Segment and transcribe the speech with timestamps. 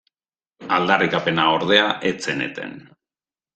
[0.77, 2.77] Aldarrikapena, ordea, ez zen eten.